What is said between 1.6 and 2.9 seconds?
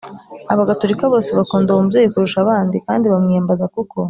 uwo mubyeyi kurusha abandi